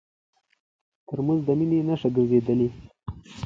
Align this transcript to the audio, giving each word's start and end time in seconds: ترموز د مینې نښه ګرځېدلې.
ترموز 1.07 1.39
د 1.47 1.49
مینې 1.57 1.79
نښه 1.87 2.09
ګرځېدلې. 2.15 2.67